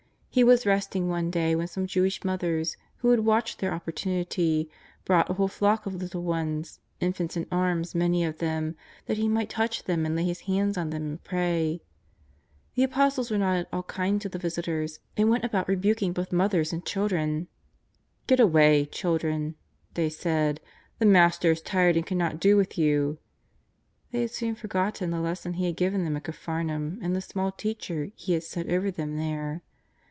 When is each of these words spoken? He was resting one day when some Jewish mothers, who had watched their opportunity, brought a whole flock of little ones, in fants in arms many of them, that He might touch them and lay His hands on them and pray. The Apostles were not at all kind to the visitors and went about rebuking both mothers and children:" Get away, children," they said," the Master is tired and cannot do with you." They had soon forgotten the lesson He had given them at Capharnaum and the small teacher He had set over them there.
He 0.33 0.45
was 0.45 0.65
resting 0.65 1.09
one 1.09 1.29
day 1.29 1.55
when 1.55 1.67
some 1.67 1.85
Jewish 1.85 2.23
mothers, 2.23 2.77
who 2.99 3.09
had 3.09 3.19
watched 3.19 3.59
their 3.59 3.73
opportunity, 3.73 4.69
brought 5.03 5.29
a 5.29 5.33
whole 5.33 5.49
flock 5.49 5.85
of 5.85 5.95
little 5.95 6.23
ones, 6.23 6.79
in 7.01 7.11
fants 7.11 7.35
in 7.35 7.45
arms 7.51 7.93
many 7.93 8.23
of 8.23 8.37
them, 8.37 8.77
that 9.07 9.17
He 9.17 9.27
might 9.27 9.49
touch 9.49 9.83
them 9.83 10.05
and 10.05 10.15
lay 10.15 10.23
His 10.23 10.39
hands 10.47 10.77
on 10.77 10.89
them 10.89 11.03
and 11.05 11.21
pray. 11.25 11.81
The 12.75 12.83
Apostles 12.83 13.29
were 13.29 13.37
not 13.37 13.57
at 13.57 13.67
all 13.73 13.83
kind 13.83 14.21
to 14.21 14.29
the 14.29 14.39
visitors 14.39 15.01
and 15.17 15.29
went 15.29 15.43
about 15.43 15.67
rebuking 15.67 16.13
both 16.13 16.31
mothers 16.31 16.71
and 16.71 16.85
children:" 16.85 17.49
Get 18.27 18.39
away, 18.39 18.85
children," 18.85 19.55
they 19.95 20.07
said," 20.07 20.61
the 20.99 21.05
Master 21.05 21.51
is 21.51 21.61
tired 21.61 21.97
and 21.97 22.05
cannot 22.05 22.39
do 22.39 22.55
with 22.55 22.77
you." 22.77 23.17
They 24.11 24.21
had 24.21 24.31
soon 24.31 24.55
forgotten 24.55 25.09
the 25.09 25.19
lesson 25.19 25.55
He 25.55 25.65
had 25.65 25.75
given 25.75 26.05
them 26.05 26.15
at 26.15 26.23
Capharnaum 26.23 26.99
and 27.01 27.17
the 27.17 27.21
small 27.21 27.51
teacher 27.51 28.11
He 28.15 28.31
had 28.31 28.43
set 28.43 28.69
over 28.69 28.89
them 28.89 29.17
there. 29.17 29.61